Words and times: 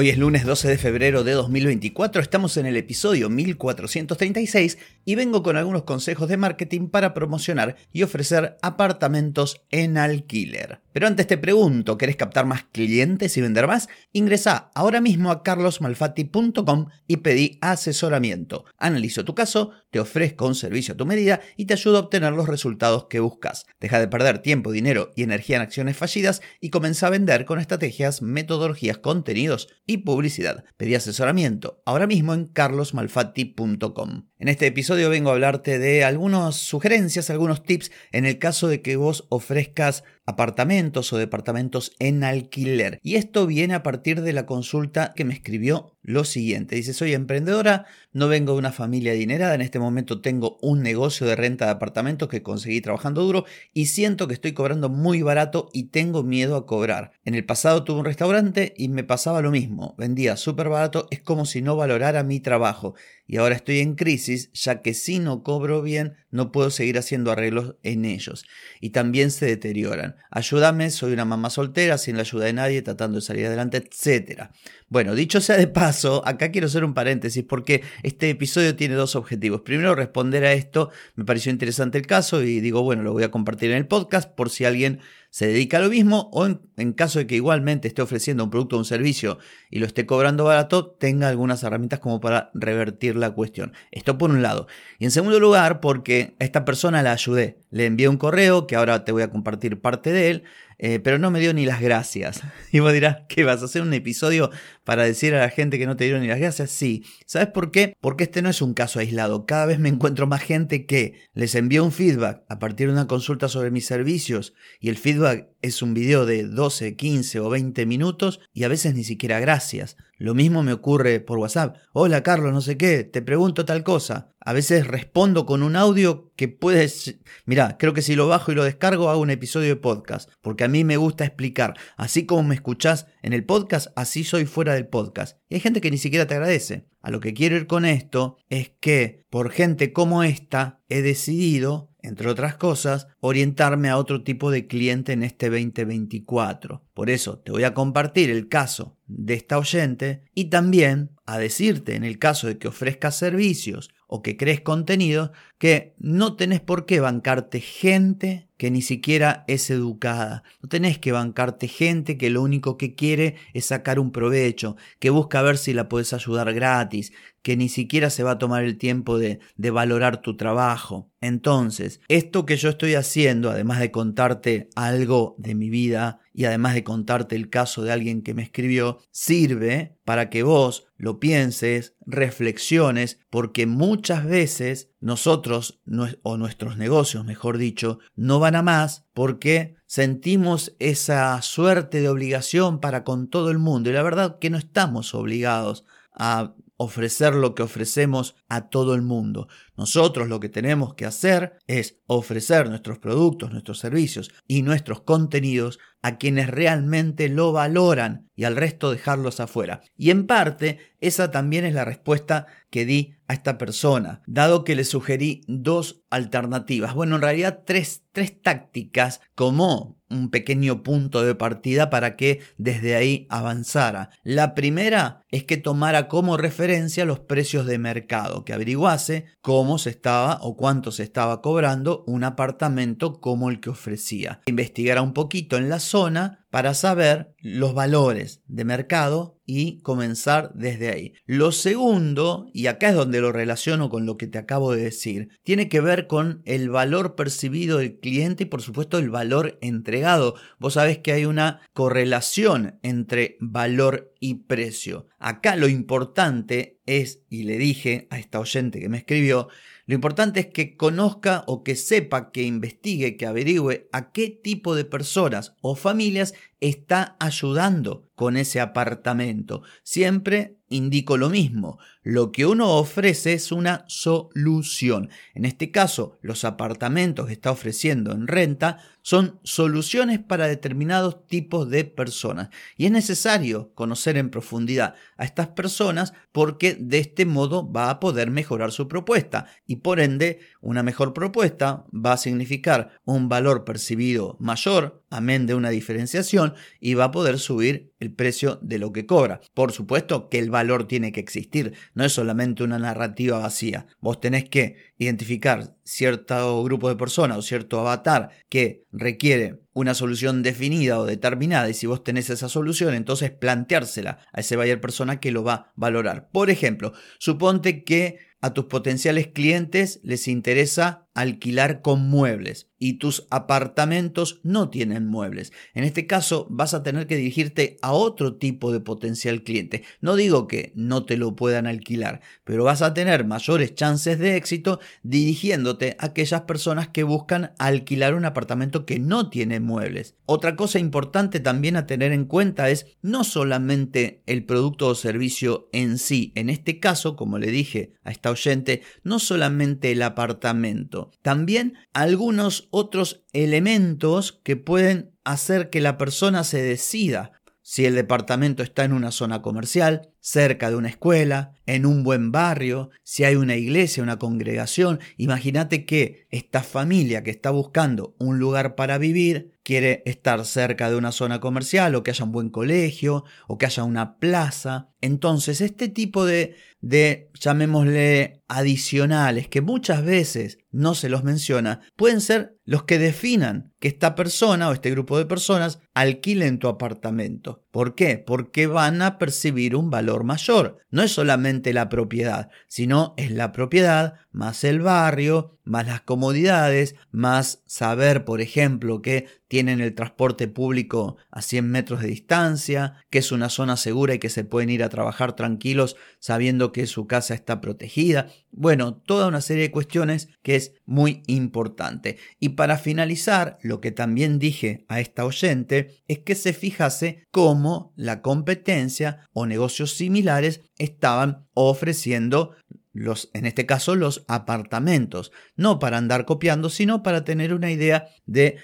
Hoy 0.00 0.10
es 0.10 0.16
lunes 0.16 0.44
12 0.44 0.68
de 0.68 0.78
febrero 0.78 1.24
de 1.24 1.32
2024, 1.32 2.22
estamos 2.22 2.56
en 2.56 2.66
el 2.66 2.76
episodio 2.76 3.28
1436 3.28 4.78
y 5.04 5.16
vengo 5.16 5.42
con 5.42 5.56
algunos 5.56 5.82
consejos 5.82 6.28
de 6.28 6.36
marketing 6.36 6.86
para 6.86 7.14
promocionar 7.14 7.74
y 7.92 8.04
ofrecer 8.04 8.58
apartamentos 8.62 9.60
en 9.72 9.98
alquiler. 9.98 10.82
Pero 10.92 11.08
antes 11.08 11.26
te 11.26 11.36
pregunto, 11.36 11.98
¿querés 11.98 12.14
captar 12.14 12.46
más 12.46 12.64
clientes 12.70 13.36
y 13.36 13.40
vender 13.40 13.66
más? 13.66 13.88
Ingresa 14.12 14.70
ahora 14.74 15.00
mismo 15.00 15.32
a 15.32 15.42
carlosmalfatti.com 15.42 16.86
y 17.08 17.16
pedí 17.16 17.58
asesoramiento. 17.60 18.66
Analizo 18.78 19.24
tu 19.24 19.34
caso, 19.34 19.72
te 19.90 19.98
ofrezco 19.98 20.46
un 20.46 20.54
servicio 20.54 20.94
a 20.94 20.96
tu 20.96 21.06
medida 21.06 21.40
y 21.56 21.64
te 21.64 21.74
ayudo 21.74 21.96
a 21.96 22.00
obtener 22.00 22.32
los 22.34 22.48
resultados 22.48 23.06
que 23.06 23.18
buscas. 23.18 23.66
Deja 23.80 23.98
de 23.98 24.06
perder 24.06 24.40
tiempo, 24.40 24.70
dinero 24.70 25.10
y 25.16 25.24
energía 25.24 25.56
en 25.56 25.62
acciones 25.62 25.96
fallidas 25.96 26.40
y 26.60 26.70
comienza 26.70 27.08
a 27.08 27.10
vender 27.10 27.44
con 27.44 27.58
estrategias, 27.58 28.22
metodologías, 28.22 28.98
contenidos 28.98 29.68
y 29.88 29.98
publicidad. 29.98 30.64
Pedí 30.76 30.94
asesoramiento 30.94 31.82
ahora 31.84 32.06
mismo 32.06 32.34
en 32.34 32.44
carlosmalfatti.com. 32.44 34.28
En 34.40 34.46
este 34.46 34.68
episodio 34.68 35.10
vengo 35.10 35.30
a 35.30 35.32
hablarte 35.32 35.80
de 35.80 36.04
algunas 36.04 36.54
sugerencias, 36.54 37.28
algunos 37.28 37.64
tips 37.64 37.90
en 38.12 38.24
el 38.24 38.38
caso 38.38 38.68
de 38.68 38.82
que 38.82 38.94
vos 38.94 39.26
ofrezcas 39.30 40.04
apartamentos 40.26 41.10
o 41.12 41.16
departamentos 41.16 41.92
en 41.98 42.22
alquiler. 42.22 43.00
Y 43.02 43.16
esto 43.16 43.46
viene 43.46 43.72
a 43.74 43.82
partir 43.82 44.20
de 44.20 44.34
la 44.34 44.44
consulta 44.44 45.14
que 45.16 45.24
me 45.24 45.32
escribió 45.32 45.96
lo 46.02 46.24
siguiente. 46.24 46.76
Dice, 46.76 46.92
soy 46.92 47.14
emprendedora, 47.14 47.86
no 48.12 48.28
vengo 48.28 48.52
de 48.52 48.58
una 48.58 48.70
familia 48.70 49.12
adinerada, 49.12 49.54
en 49.54 49.62
este 49.62 49.78
momento 49.78 50.20
tengo 50.20 50.58
un 50.60 50.82
negocio 50.82 51.26
de 51.26 51.34
renta 51.34 51.64
de 51.64 51.70
apartamentos 51.70 52.28
que 52.28 52.42
conseguí 52.42 52.82
trabajando 52.82 53.22
duro 53.22 53.46
y 53.72 53.86
siento 53.86 54.28
que 54.28 54.34
estoy 54.34 54.52
cobrando 54.52 54.90
muy 54.90 55.22
barato 55.22 55.70
y 55.72 55.84
tengo 55.84 56.22
miedo 56.22 56.56
a 56.56 56.66
cobrar. 56.66 57.12
En 57.24 57.34
el 57.34 57.46
pasado 57.46 57.84
tuve 57.84 58.00
un 58.00 58.04
restaurante 58.04 58.74
y 58.76 58.88
me 58.88 59.04
pasaba 59.04 59.40
lo 59.40 59.50
mismo, 59.50 59.94
vendía 59.96 60.36
súper 60.36 60.68
barato, 60.68 61.08
es 61.10 61.22
como 61.22 61.46
si 61.46 61.62
no 61.62 61.74
valorara 61.74 62.22
mi 62.22 62.38
trabajo 62.38 62.94
y 63.26 63.38
ahora 63.38 63.54
estoy 63.54 63.80
en 63.80 63.94
crisis 63.94 64.27
ya 64.52 64.82
que 64.82 64.94
si 64.94 65.18
no 65.18 65.42
cobro 65.42 65.82
bien 65.82 66.16
no 66.30 66.52
puedo 66.52 66.70
seguir 66.70 66.98
haciendo 66.98 67.32
arreglos 67.32 67.76
en 67.82 68.04
ellos 68.04 68.44
y 68.80 68.90
también 68.90 69.30
se 69.30 69.46
deterioran. 69.46 70.16
Ayúdame, 70.30 70.90
soy 70.90 71.12
una 71.12 71.24
mamá 71.24 71.50
soltera 71.50 71.98
sin 71.98 72.16
la 72.16 72.22
ayuda 72.22 72.46
de 72.46 72.52
nadie 72.52 72.82
tratando 72.82 73.16
de 73.16 73.22
salir 73.22 73.46
adelante, 73.46 73.78
etc. 73.78 74.50
Bueno, 74.88 75.14
dicho 75.14 75.40
sea 75.40 75.56
de 75.56 75.66
paso, 75.66 76.22
acá 76.26 76.50
quiero 76.50 76.66
hacer 76.66 76.84
un 76.84 76.94
paréntesis 76.94 77.44
porque 77.44 77.82
este 78.02 78.30
episodio 78.30 78.76
tiene 78.76 78.94
dos 78.94 79.16
objetivos. 79.16 79.62
Primero, 79.62 79.94
responder 79.94 80.44
a 80.44 80.52
esto, 80.52 80.90
me 81.14 81.24
pareció 81.24 81.50
interesante 81.52 81.98
el 81.98 82.06
caso 82.06 82.42
y 82.42 82.60
digo, 82.60 82.82
bueno, 82.82 83.02
lo 83.02 83.12
voy 83.12 83.22
a 83.22 83.30
compartir 83.30 83.70
en 83.70 83.78
el 83.78 83.86
podcast 83.86 84.30
por 84.30 84.50
si 84.50 84.64
alguien 84.64 85.00
se 85.30 85.46
dedica 85.46 85.76
a 85.76 85.80
lo 85.80 85.90
mismo 85.90 86.30
o 86.32 86.46
en, 86.46 86.92
caso 86.92 87.18
de 87.18 87.26
que 87.26 87.36
igualmente 87.36 87.88
esté 87.88 88.02
ofreciendo 88.02 88.44
un 88.44 88.50
producto 88.50 88.76
o 88.76 88.78
un 88.78 88.84
servicio 88.84 89.38
y 89.70 89.78
lo 89.78 89.86
esté 89.86 90.06
cobrando 90.06 90.44
barato, 90.44 90.86
tenga 90.86 91.28
algunas 91.28 91.62
herramientas 91.62 92.00
como 92.00 92.20
para 92.20 92.50
revertir 92.54 93.16
la 93.16 93.30
cuestión. 93.30 93.72
Esto 93.90 94.18
por 94.18 94.30
un 94.30 94.42
lado. 94.42 94.66
Y 94.98 95.04
en 95.04 95.10
segundo 95.10 95.38
lugar, 95.38 95.80
porque 95.80 96.34
a 96.40 96.44
esta 96.44 96.64
persona 96.64 97.02
la 97.02 97.12
ayudé. 97.12 97.58
Le 97.70 97.86
envié 97.86 98.08
un 98.08 98.16
correo 98.16 98.66
que 98.66 98.76
ahora 98.76 99.04
te 99.04 99.12
voy 99.12 99.22
a 99.22 99.30
compartir 99.30 99.80
parte 99.80 100.12
de 100.12 100.30
él 100.30 100.44
eh, 100.78 101.00
pero 101.00 101.18
no 101.18 101.30
me 101.30 101.40
dio 101.40 101.52
ni 101.52 101.66
las 101.66 101.80
gracias. 101.80 102.42
Y 102.72 102.80
vos 102.80 102.92
dirás, 102.92 103.18
¿qué 103.28 103.44
vas 103.44 103.62
a 103.62 103.64
hacer 103.64 103.82
un 103.82 103.94
episodio 103.94 104.50
para 104.84 105.04
decir 105.04 105.34
a 105.34 105.40
la 105.40 105.48
gente 105.48 105.78
que 105.78 105.86
no 105.86 105.96
te 105.96 106.04
dieron 106.04 106.22
ni 106.22 106.28
las 106.28 106.38
gracias? 106.38 106.70
Sí. 106.70 107.04
¿Sabes 107.26 107.48
por 107.48 107.70
qué? 107.70 107.96
Porque 108.00 108.24
este 108.24 108.42
no 108.42 108.50
es 108.50 108.60
un 108.60 108.74
caso 108.74 109.00
aislado. 109.00 109.46
Cada 109.46 109.66
vez 109.66 109.78
me 109.78 109.88
encuentro 109.88 110.26
más 110.26 110.42
gente 110.42 110.86
que 110.86 111.14
les 111.32 111.54
envió 111.54 111.84
un 111.84 111.92
feedback 111.92 112.44
a 112.48 112.58
partir 112.58 112.88
de 112.88 112.92
una 112.92 113.06
consulta 113.06 113.48
sobre 113.48 113.70
mis 113.70 113.86
servicios 113.86 114.54
y 114.80 114.90
el 114.90 114.96
feedback 114.96 115.48
es 115.62 115.82
un 115.82 115.94
video 115.94 116.26
de 116.26 116.44
12, 116.44 116.96
15 116.96 117.40
o 117.40 117.48
20 117.48 117.86
minutos 117.86 118.40
y 118.52 118.64
a 118.64 118.68
veces 118.68 118.94
ni 118.94 119.04
siquiera 119.04 119.40
gracias. 119.40 119.96
Lo 120.20 120.34
mismo 120.34 120.64
me 120.64 120.72
ocurre 120.72 121.20
por 121.20 121.38
WhatsApp. 121.38 121.76
Hola 121.92 122.24
Carlos, 122.24 122.52
no 122.52 122.60
sé 122.60 122.76
qué, 122.76 123.04
te 123.04 123.22
pregunto 123.22 123.64
tal 123.64 123.84
cosa. 123.84 124.34
A 124.40 124.52
veces 124.52 124.84
respondo 124.84 125.46
con 125.46 125.62
un 125.62 125.76
audio 125.76 126.32
que 126.34 126.48
puedes... 126.48 127.20
Mira, 127.46 127.76
creo 127.78 127.94
que 127.94 128.02
si 128.02 128.16
lo 128.16 128.26
bajo 128.26 128.50
y 128.50 128.56
lo 128.56 128.64
descargo 128.64 129.10
hago 129.10 129.20
un 129.20 129.30
episodio 129.30 129.68
de 129.68 129.76
podcast, 129.76 130.28
porque 130.40 130.64
a 130.64 130.68
mí 130.68 130.82
me 130.82 130.96
gusta 130.96 131.24
explicar. 131.24 131.74
Así 131.96 132.26
como 132.26 132.42
me 132.42 132.56
escuchás 132.56 133.06
en 133.22 133.32
el 133.32 133.44
podcast, 133.44 133.92
así 133.94 134.24
soy 134.24 134.44
fuera 134.44 134.74
del 134.74 134.88
podcast. 134.88 135.38
Y 135.48 135.54
hay 135.54 135.60
gente 135.60 135.80
que 135.80 135.92
ni 135.92 135.98
siquiera 135.98 136.26
te 136.26 136.34
agradece. 136.34 136.88
A 137.00 137.12
lo 137.12 137.20
que 137.20 137.32
quiero 137.32 137.54
ir 137.54 137.68
con 137.68 137.84
esto 137.84 138.38
es 138.48 138.72
que 138.80 139.24
por 139.30 139.52
gente 139.52 139.92
como 139.92 140.24
esta 140.24 140.80
he 140.88 141.00
decidido 141.00 141.87
entre 142.00 142.28
otras 142.28 142.56
cosas, 142.56 143.08
orientarme 143.20 143.88
a 143.88 143.98
otro 143.98 144.22
tipo 144.22 144.50
de 144.50 144.66
cliente 144.66 145.12
en 145.12 145.22
este 145.22 145.50
2024. 145.50 146.84
Por 146.94 147.10
eso 147.10 147.38
te 147.38 147.52
voy 147.52 147.64
a 147.64 147.74
compartir 147.74 148.30
el 148.30 148.48
caso 148.48 148.96
de 149.06 149.34
esta 149.34 149.58
oyente 149.58 150.22
y 150.34 150.46
también 150.46 151.10
a 151.26 151.38
decirte 151.38 151.94
en 151.94 152.04
el 152.04 152.18
caso 152.18 152.46
de 152.46 152.58
que 152.58 152.68
ofrezcas 152.68 153.16
servicios 153.16 153.90
o 154.06 154.22
que 154.22 154.36
crees 154.36 154.60
contenido 154.60 155.32
que 155.58 155.94
no 155.98 156.36
tenés 156.36 156.60
por 156.60 156.86
qué 156.86 157.00
bancarte 157.00 157.60
gente 157.60 158.47
que 158.58 158.70
ni 158.70 158.82
siquiera 158.82 159.44
es 159.46 159.70
educada. 159.70 160.42
No 160.60 160.68
tenés 160.68 160.98
que 160.98 161.12
bancarte 161.12 161.68
gente 161.68 162.18
que 162.18 162.28
lo 162.28 162.42
único 162.42 162.76
que 162.76 162.94
quiere 162.94 163.36
es 163.54 163.66
sacar 163.66 163.98
un 163.98 164.12
provecho, 164.12 164.76
que 164.98 165.10
busca 165.10 165.40
ver 165.40 165.56
si 165.56 165.72
la 165.72 165.88
puedes 165.88 166.12
ayudar 166.12 166.52
gratis, 166.52 167.12
que 167.40 167.56
ni 167.56 167.68
siquiera 167.68 168.10
se 168.10 168.24
va 168.24 168.32
a 168.32 168.38
tomar 168.38 168.64
el 168.64 168.76
tiempo 168.76 169.16
de, 169.16 169.38
de 169.56 169.70
valorar 169.70 170.20
tu 170.20 170.36
trabajo. 170.36 171.08
Entonces, 171.20 172.00
esto 172.08 172.44
que 172.44 172.56
yo 172.56 172.68
estoy 172.68 172.94
haciendo, 172.94 173.50
además 173.50 173.78
de 173.78 173.92
contarte 173.92 174.68
algo 174.74 175.36
de 175.38 175.54
mi 175.54 175.70
vida 175.70 176.20
y 176.38 176.44
además 176.44 176.74
de 176.74 176.84
contarte 176.84 177.34
el 177.34 177.50
caso 177.50 177.82
de 177.82 177.90
alguien 177.90 178.22
que 178.22 178.32
me 178.32 178.44
escribió, 178.44 179.00
sirve 179.10 179.98
para 180.04 180.30
que 180.30 180.44
vos 180.44 180.86
lo 180.96 181.18
pienses, 181.18 181.96
reflexiones, 182.06 183.18
porque 183.28 183.66
muchas 183.66 184.24
veces 184.24 184.92
nosotros 185.00 185.80
o 186.22 186.36
nuestros 186.36 186.76
negocios, 186.76 187.24
mejor 187.24 187.58
dicho, 187.58 187.98
no 188.14 188.38
van 188.38 188.54
a 188.54 188.62
más 188.62 189.04
porque 189.14 189.74
sentimos 189.86 190.76
esa 190.78 191.42
suerte 191.42 192.00
de 192.00 192.08
obligación 192.08 192.78
para 192.78 193.02
con 193.02 193.26
todo 193.26 193.50
el 193.50 193.58
mundo. 193.58 193.90
Y 193.90 193.94
la 193.94 194.04
verdad 194.04 194.38
que 194.38 194.48
no 194.48 194.58
estamos 194.58 195.16
obligados 195.16 195.84
a 196.12 196.54
ofrecer 196.76 197.34
lo 197.34 197.56
que 197.56 197.64
ofrecemos 197.64 198.36
a 198.48 198.68
todo 198.68 198.94
el 198.94 199.02
mundo. 199.02 199.48
Nosotros 199.76 200.28
lo 200.28 200.40
que 200.40 200.48
tenemos 200.48 200.94
que 200.94 201.04
hacer 201.04 201.58
es 201.66 201.98
ofrecer 202.06 202.68
nuestros 202.68 202.98
productos, 202.98 203.52
nuestros 203.52 203.78
servicios 203.78 204.30
y 204.46 204.62
nuestros 204.62 205.02
contenidos 205.02 205.78
a 206.02 206.16
quienes 206.16 206.48
realmente 206.48 207.28
lo 207.28 207.52
valoran 207.52 208.28
y 208.34 208.44
al 208.44 208.56
resto 208.56 208.90
dejarlos 208.90 209.40
afuera. 209.40 209.80
Y 209.96 210.10
en 210.10 210.26
parte 210.26 210.78
esa 211.00 211.30
también 211.30 211.64
es 211.64 211.74
la 211.74 211.84
respuesta 211.84 212.46
que 212.70 212.84
di 212.84 213.14
a 213.26 213.34
esta 213.34 213.58
persona, 213.58 214.22
dado 214.26 214.64
que 214.64 214.74
le 214.74 214.84
sugerí 214.84 215.42
dos 215.46 216.02
alternativas, 216.10 216.94
bueno, 216.94 217.16
en 217.16 217.22
realidad 217.22 217.62
tres, 217.66 218.04
tres 218.12 218.40
tácticas 218.40 219.20
como 219.34 219.98
un 220.10 220.30
pequeño 220.30 220.82
punto 220.82 221.22
de 221.22 221.34
partida 221.34 221.90
para 221.90 222.16
que 222.16 222.40
desde 222.56 222.96
ahí 222.96 223.26
avanzara. 223.28 224.10
La 224.22 224.54
primera 224.54 225.24
es 225.30 225.44
que 225.44 225.56
tomara 225.56 226.08
como 226.08 226.36
referencia 226.36 227.04
los 227.04 227.20
precios 227.20 227.66
de 227.66 227.78
mercado, 227.78 228.37
que 228.44 228.52
averiguase 228.52 229.26
cómo 229.40 229.78
se 229.78 229.90
estaba 229.90 230.38
o 230.42 230.56
cuánto 230.56 230.92
se 230.92 231.02
estaba 231.02 231.42
cobrando 231.42 232.04
un 232.06 232.24
apartamento 232.24 233.20
como 233.20 233.50
el 233.50 233.60
que 233.60 233.70
ofrecía. 233.70 234.40
Investigara 234.46 235.02
un 235.02 235.12
poquito 235.12 235.56
en 235.56 235.68
la 235.68 235.80
zona 235.80 236.46
para 236.50 236.74
saber 236.74 237.34
los 237.40 237.74
valores 237.74 238.42
de 238.46 238.64
mercado 238.64 239.38
y 239.44 239.80
comenzar 239.80 240.52
desde 240.54 240.90
ahí. 240.90 241.14
Lo 241.24 241.52
segundo, 241.52 242.50
y 242.52 242.66
acá 242.66 242.90
es 242.90 242.94
donde 242.94 243.20
lo 243.20 243.32
relaciono 243.32 243.88
con 243.88 244.04
lo 244.06 244.16
que 244.16 244.26
te 244.26 244.38
acabo 244.38 244.72
de 244.72 244.82
decir, 244.82 245.30
tiene 245.42 245.68
que 245.68 245.80
ver 245.80 246.06
con 246.06 246.42
el 246.44 246.68
valor 246.68 247.14
percibido 247.14 247.78
del 247.78 247.98
cliente 247.98 248.44
y 248.44 248.46
por 248.46 248.62
supuesto 248.62 248.98
el 248.98 249.10
valor 249.10 249.58
entregado. 249.62 250.34
Vos 250.58 250.74
sabés 250.74 250.98
que 250.98 251.12
hay 251.12 251.24
una 251.24 251.60
correlación 251.72 252.78
entre 252.82 253.36
valor 253.40 254.12
y 254.20 254.34
precio. 254.46 255.06
Acá 255.18 255.56
lo 255.56 255.68
importante 255.68 256.78
es, 256.86 257.22
y 257.28 257.44
le 257.44 257.58
dije 257.58 258.06
a 258.10 258.18
esta 258.18 258.40
oyente 258.40 258.80
que 258.80 258.88
me 258.88 258.98
escribió, 258.98 259.48
lo 259.88 259.94
importante 259.94 260.40
es 260.40 260.46
que 260.48 260.76
conozca 260.76 261.44
o 261.46 261.64
que 261.64 261.74
sepa, 261.74 262.30
que 262.30 262.42
investigue, 262.42 263.16
que 263.16 263.24
averigüe 263.24 263.88
a 263.90 264.12
qué 264.12 264.28
tipo 264.28 264.74
de 264.74 264.84
personas 264.84 265.56
o 265.62 265.76
familias 265.76 266.34
está 266.60 267.16
ayudando 267.20 268.08
con 268.14 268.36
ese 268.36 268.60
apartamento. 268.60 269.62
Siempre 269.84 270.58
indico 270.70 271.16
lo 271.16 271.30
mismo. 271.30 271.78
Lo 272.02 272.32
que 272.32 272.46
uno 272.46 272.76
ofrece 272.76 273.32
es 273.32 273.52
una 273.52 273.84
solución. 273.86 275.10
En 275.34 275.44
este 275.44 275.70
caso, 275.70 276.18
los 276.20 276.44
apartamentos 276.44 277.26
que 277.26 277.32
está 277.32 277.50
ofreciendo 277.50 278.12
en 278.12 278.26
renta 278.26 278.78
son 279.02 279.38
soluciones 279.42 280.18
para 280.18 280.48
determinados 280.48 281.26
tipos 281.26 281.70
de 281.70 281.84
personas. 281.84 282.50
Y 282.76 282.86
es 282.86 282.90
necesario 282.90 283.72
conocer 283.74 284.16
en 284.16 284.30
profundidad 284.30 284.94
a 285.16 285.24
estas 285.24 285.48
personas 285.48 286.12
porque 286.32 286.74
de 286.74 286.98
este 286.98 287.24
modo 287.24 287.70
va 287.70 287.88
a 287.88 288.00
poder 288.00 288.30
mejorar 288.30 288.72
su 288.72 288.88
propuesta. 288.88 289.46
Y 289.66 289.76
por 289.76 290.00
ende, 290.00 290.40
una 290.60 290.82
mejor 290.82 291.14
propuesta 291.14 291.86
va 291.94 292.14
a 292.14 292.18
significar 292.18 293.00
un 293.04 293.28
valor 293.28 293.64
percibido 293.64 294.36
mayor, 294.40 295.02
amén 295.10 295.46
de 295.46 295.54
una 295.54 295.70
diferenciación, 295.70 296.54
y 296.80 296.94
va 296.94 297.04
a 297.04 297.10
poder 297.10 297.38
subir 297.38 297.92
el 298.00 298.12
precio 298.12 298.58
de 298.62 298.78
lo 298.78 298.92
que 298.92 299.06
cobra. 299.06 299.40
Por 299.54 299.72
supuesto 299.72 300.28
que 300.28 300.38
el 300.38 300.50
valor 300.50 300.86
tiene 300.86 301.12
que 301.12 301.20
existir, 301.20 301.74
no 301.94 302.04
es 302.04 302.12
solamente 302.12 302.62
una 302.62 302.78
narrativa 302.78 303.38
vacía. 303.38 303.86
Vos 304.00 304.20
tenés 304.20 304.48
que 304.48 304.76
identificar 304.98 305.76
cierto 305.84 306.62
grupo 306.62 306.88
de 306.88 306.96
personas 306.96 307.38
o 307.38 307.42
cierto 307.42 307.80
avatar 307.80 308.30
que 308.48 308.84
requiere 308.92 309.60
una 309.72 309.94
solución 309.94 310.42
definida 310.42 310.98
o 310.98 311.06
determinada 311.06 311.70
y 311.70 311.74
si 311.74 311.86
vos 311.86 312.02
tenés 312.02 312.30
esa 312.30 312.48
solución, 312.48 312.94
entonces 312.94 313.30
planteársela 313.30 314.18
a 314.32 314.40
ese 314.40 314.56
buyer 314.56 314.80
persona 314.80 315.20
que 315.20 315.30
lo 315.30 315.44
va 315.44 315.54
a 315.54 315.72
valorar. 315.76 316.28
Por 316.30 316.50
ejemplo, 316.50 316.92
suponte 317.18 317.84
que 317.84 318.18
a 318.40 318.54
tus 318.54 318.66
potenciales 318.66 319.28
clientes 319.28 320.00
les 320.02 320.28
interesa 320.28 321.07
alquilar 321.20 321.82
con 321.82 322.08
muebles 322.08 322.68
y 322.78 322.94
tus 322.94 323.26
apartamentos 323.30 324.40
no 324.44 324.70
tienen 324.70 325.06
muebles. 325.06 325.52
En 325.74 325.84
este 325.84 326.06
caso 326.06 326.46
vas 326.48 326.74
a 326.74 326.82
tener 326.82 327.06
que 327.06 327.16
dirigirte 327.16 327.76
a 327.82 327.92
otro 327.92 328.36
tipo 328.36 328.72
de 328.72 328.80
potencial 328.80 329.42
cliente. 329.42 329.82
No 330.00 330.16
digo 330.16 330.46
que 330.46 330.72
no 330.76 331.04
te 331.04 331.16
lo 331.16 331.34
puedan 331.34 331.66
alquilar, 331.66 332.20
pero 332.44 332.64
vas 332.64 332.82
a 332.82 332.94
tener 332.94 333.24
mayores 333.24 333.74
chances 333.74 334.18
de 334.18 334.36
éxito 334.36 334.80
dirigiéndote 335.02 335.96
a 335.98 336.06
aquellas 336.06 336.42
personas 336.42 336.88
que 336.88 337.02
buscan 337.02 337.52
alquilar 337.58 338.14
un 338.14 338.24
apartamento 338.24 338.86
que 338.86 338.98
no 338.98 339.28
tiene 339.28 339.60
muebles. 339.60 340.14
Otra 340.24 340.56
cosa 340.56 340.78
importante 340.78 341.40
también 341.40 341.76
a 341.76 341.86
tener 341.86 342.12
en 342.12 342.26
cuenta 342.26 342.70
es 342.70 342.86
no 343.02 343.24
solamente 343.24 344.22
el 344.26 344.44
producto 344.44 344.88
o 344.88 344.94
servicio 344.94 345.68
en 345.72 345.98
sí, 345.98 346.32
en 346.34 346.48
este 346.48 346.78
caso, 346.78 347.16
como 347.16 347.38
le 347.38 347.50
dije 347.50 347.92
a 348.04 348.10
esta 348.10 348.30
oyente, 348.30 348.82
no 349.02 349.18
solamente 349.18 349.90
el 349.90 350.02
apartamento, 350.02 351.07
también 351.22 351.74
algunos 351.92 352.68
otros 352.70 353.24
elementos 353.32 354.40
que 354.44 354.56
pueden 354.56 355.12
hacer 355.24 355.70
que 355.70 355.80
la 355.80 355.98
persona 355.98 356.44
se 356.44 356.62
decida 356.62 357.32
si 357.70 357.84
el 357.84 357.94
departamento 357.94 358.62
está 358.62 358.84
en 358.84 358.94
una 358.94 359.10
zona 359.10 359.42
comercial, 359.42 360.14
cerca 360.20 360.70
de 360.70 360.76
una 360.76 360.88
escuela, 360.88 361.52
en 361.66 361.84
un 361.84 362.02
buen 362.02 362.32
barrio, 362.32 362.88
si 363.02 363.24
hay 363.24 363.36
una 363.36 363.56
iglesia, 363.56 364.02
una 364.02 364.18
congregación. 364.18 365.00
Imagínate 365.18 365.84
que 365.84 366.26
esta 366.30 366.62
familia 366.62 367.22
que 367.22 367.30
está 367.30 367.50
buscando 367.50 368.16
un 368.18 368.38
lugar 368.38 368.74
para 368.74 368.96
vivir 368.96 369.57
quiere 369.68 370.02
estar 370.06 370.46
cerca 370.46 370.88
de 370.88 370.96
una 370.96 371.12
zona 371.12 371.40
comercial 371.40 371.94
o 371.94 372.02
que 372.02 372.10
haya 372.10 372.24
un 372.24 372.32
buen 372.32 372.48
colegio 372.48 373.24
o 373.48 373.58
que 373.58 373.66
haya 373.66 373.84
una 373.84 374.16
plaza. 374.16 374.88
Entonces, 375.02 375.60
este 375.60 375.90
tipo 375.90 376.24
de, 376.24 376.56
de 376.80 377.30
llamémosle 377.38 378.42
adicionales 378.48 379.46
que 379.46 379.60
muchas 379.60 380.02
veces 380.02 380.56
no 380.70 380.94
se 380.94 381.10
los 381.10 381.22
menciona, 381.22 381.80
pueden 381.96 382.22
ser 382.22 382.56
los 382.64 382.84
que 382.84 382.98
definan 382.98 383.72
que 383.78 383.88
esta 383.88 384.14
persona 384.14 384.68
o 384.68 384.72
este 384.72 384.90
grupo 384.90 385.18
de 385.18 385.26
personas 385.26 385.80
alquilen 385.94 386.58
tu 386.58 386.68
apartamento. 386.68 387.64
¿Por 387.70 387.94
qué? 387.94 388.18
Porque 388.18 388.66
van 388.66 389.02
a 389.02 389.18
percibir 389.18 389.76
un 389.76 389.90
valor 389.90 390.24
mayor. 390.24 390.78
No 390.90 391.02
es 391.02 391.12
solamente 391.12 391.72
la 391.72 391.88
propiedad, 391.88 392.50
sino 392.66 393.14
es 393.16 393.30
la 393.30 393.52
propiedad 393.52 394.14
más 394.30 394.64
el 394.64 394.80
barrio, 394.80 395.58
más 395.64 395.86
las 395.86 396.00
comodidades, 396.02 396.94
más 397.10 397.62
saber, 397.66 398.24
por 398.24 398.40
ejemplo, 398.40 399.02
que 399.02 399.26
tienen 399.58 399.80
el 399.80 399.92
transporte 399.92 400.46
público 400.46 401.16
a 401.32 401.42
100 401.42 401.68
metros 401.68 402.00
de 402.00 402.06
distancia, 402.06 403.04
que 403.10 403.18
es 403.18 403.32
una 403.32 403.48
zona 403.48 403.76
segura 403.76 404.14
y 404.14 404.20
que 404.20 404.28
se 404.28 404.44
pueden 404.44 404.70
ir 404.70 404.84
a 404.84 404.88
trabajar 404.88 405.34
tranquilos 405.34 405.96
sabiendo 406.20 406.70
que 406.70 406.86
su 406.86 407.08
casa 407.08 407.34
está 407.34 407.60
protegida. 407.60 408.28
Bueno, 408.52 408.94
toda 408.94 409.26
una 409.26 409.40
serie 409.40 409.64
de 409.64 409.72
cuestiones 409.72 410.28
que 410.44 410.54
es 410.54 410.74
muy 410.86 411.24
importante. 411.26 412.18
Y 412.38 412.50
para 412.50 412.78
finalizar, 412.78 413.58
lo 413.64 413.80
que 413.80 413.90
también 413.90 414.38
dije 414.38 414.84
a 414.86 415.00
esta 415.00 415.24
oyente 415.24 416.04
es 416.06 416.20
que 416.20 416.36
se 416.36 416.52
fijase 416.52 417.26
cómo 417.32 417.92
la 417.96 418.22
competencia 418.22 419.26
o 419.32 419.44
negocios 419.44 419.90
similares 419.90 420.60
estaban 420.78 421.48
ofreciendo 421.52 422.54
los, 422.92 423.30
en 423.32 423.46
este 423.46 423.66
caso, 423.66 423.94
los 423.94 424.24
apartamentos, 424.28 425.32
no 425.56 425.78
para 425.78 425.98
andar 425.98 426.24
copiando, 426.24 426.68
sino 426.68 427.02
para 427.02 427.24
tener 427.24 427.54
una 427.54 427.70
idea 427.70 428.08
de 428.26 428.58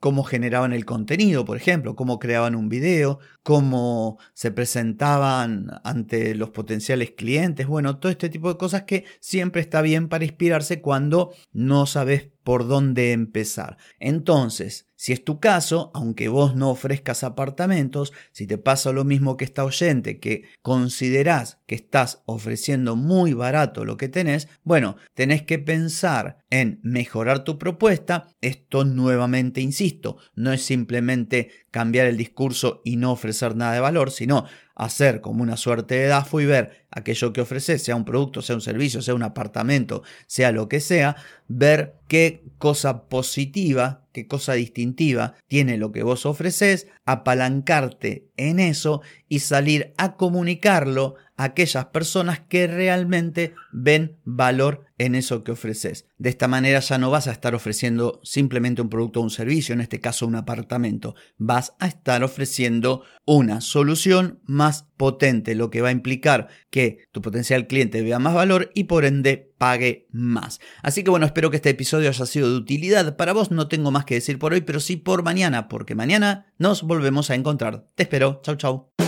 cómo 0.00 0.24
generaban 0.24 0.72
el 0.72 0.84
contenido, 0.84 1.44
por 1.44 1.56
ejemplo, 1.56 1.96
cómo 1.96 2.18
creaban 2.18 2.54
un 2.54 2.68
video, 2.68 3.18
cómo 3.42 4.18
se 4.34 4.50
presentaban 4.50 5.68
ante 5.84 6.34
los 6.34 6.50
potenciales 6.50 7.12
clientes, 7.12 7.66
bueno, 7.66 7.98
todo 7.98 8.10
este 8.10 8.28
tipo 8.28 8.48
de 8.48 8.58
cosas 8.58 8.82
que 8.84 9.04
siempre 9.20 9.60
está 9.60 9.82
bien 9.82 10.08
para 10.08 10.24
inspirarse 10.24 10.80
cuando 10.80 11.32
no 11.52 11.86
sabes 11.86 12.30
por 12.42 12.66
dónde 12.66 13.12
empezar. 13.12 13.76
Entonces, 13.98 14.87
si 14.98 15.12
es 15.12 15.22
tu 15.22 15.38
caso, 15.38 15.92
aunque 15.94 16.26
vos 16.26 16.56
no 16.56 16.70
ofrezcas 16.70 17.22
apartamentos, 17.22 18.12
si 18.32 18.48
te 18.48 18.58
pasa 18.58 18.90
lo 18.90 19.04
mismo 19.04 19.36
que 19.36 19.44
esta 19.44 19.64
oyente, 19.64 20.18
que 20.18 20.42
considerás 20.60 21.60
que 21.66 21.76
estás 21.76 22.24
ofreciendo 22.26 22.96
muy 22.96 23.32
barato 23.32 23.84
lo 23.84 23.96
que 23.96 24.08
tenés, 24.08 24.48
bueno, 24.64 24.96
tenés 25.14 25.44
que 25.44 25.60
pensar 25.60 26.38
en 26.50 26.80
mejorar 26.82 27.44
tu 27.44 27.58
propuesta. 27.58 28.26
Esto 28.40 28.84
nuevamente, 28.84 29.60
insisto, 29.60 30.16
no 30.34 30.52
es 30.52 30.62
simplemente 30.62 31.50
cambiar 31.70 32.06
el 32.06 32.16
discurso 32.16 32.82
y 32.84 32.96
no 32.96 33.12
ofrecer 33.12 33.54
nada 33.54 33.74
de 33.74 33.80
valor, 33.80 34.10
sino 34.10 34.46
hacer 34.78 35.20
como 35.20 35.42
una 35.42 35.56
suerte 35.56 35.96
de 35.96 36.06
DAFO 36.06 36.40
y 36.40 36.46
ver 36.46 36.86
aquello 36.90 37.32
que 37.32 37.40
ofreces, 37.40 37.82
sea 37.82 37.96
un 37.96 38.04
producto, 38.04 38.40
sea 38.40 38.54
un 38.54 38.62
servicio, 38.62 39.02
sea 39.02 39.14
un 39.14 39.24
apartamento, 39.24 40.04
sea 40.26 40.52
lo 40.52 40.68
que 40.68 40.80
sea, 40.80 41.16
ver 41.48 41.96
qué 42.06 42.44
cosa 42.58 43.08
positiva, 43.08 44.06
qué 44.12 44.28
cosa 44.28 44.54
distintiva 44.54 45.34
tiene 45.48 45.76
lo 45.78 45.90
que 45.90 46.04
vos 46.04 46.24
ofreces, 46.26 46.86
apalancarte 47.04 48.28
en 48.36 48.60
eso 48.60 49.02
y 49.28 49.40
salir 49.40 49.92
a 49.98 50.14
comunicarlo 50.14 51.16
aquellas 51.38 51.86
personas 51.86 52.40
que 52.40 52.66
realmente 52.66 53.54
ven 53.72 54.18
valor 54.24 54.84
en 54.98 55.14
eso 55.14 55.44
que 55.44 55.52
ofreces. 55.52 56.06
De 56.18 56.28
esta 56.28 56.48
manera 56.48 56.80
ya 56.80 56.98
no 56.98 57.10
vas 57.10 57.28
a 57.28 57.32
estar 57.32 57.54
ofreciendo 57.54 58.20
simplemente 58.24 58.82
un 58.82 58.90
producto 58.90 59.20
o 59.20 59.22
un 59.22 59.30
servicio, 59.30 59.72
en 59.72 59.80
este 59.80 60.00
caso 60.00 60.26
un 60.26 60.34
apartamento, 60.34 61.14
vas 61.38 61.74
a 61.78 61.86
estar 61.86 62.24
ofreciendo 62.24 63.04
una 63.24 63.60
solución 63.60 64.40
más 64.46 64.88
potente, 64.96 65.54
lo 65.54 65.70
que 65.70 65.80
va 65.80 65.88
a 65.88 65.92
implicar 65.92 66.48
que 66.70 67.06
tu 67.12 67.22
potencial 67.22 67.68
cliente 67.68 68.02
vea 68.02 68.18
más 68.18 68.34
valor 68.34 68.72
y 68.74 68.84
por 68.84 69.04
ende 69.04 69.52
pague 69.58 70.08
más. 70.10 70.58
Así 70.82 71.04
que 71.04 71.10
bueno, 71.10 71.24
espero 71.24 71.50
que 71.50 71.56
este 71.56 71.70
episodio 71.70 72.08
haya 72.08 72.26
sido 72.26 72.50
de 72.50 72.56
utilidad. 72.56 73.16
Para 73.16 73.32
vos 73.32 73.52
no 73.52 73.68
tengo 73.68 73.92
más 73.92 74.04
que 74.04 74.14
decir 74.14 74.40
por 74.40 74.52
hoy, 74.54 74.62
pero 74.62 74.80
sí 74.80 74.96
por 74.96 75.22
mañana, 75.22 75.68
porque 75.68 75.94
mañana 75.94 76.52
nos 76.58 76.82
volvemos 76.82 77.30
a 77.30 77.36
encontrar. 77.36 77.86
Te 77.94 78.02
espero. 78.02 78.40
Chau, 78.42 78.56
chau. 78.56 79.07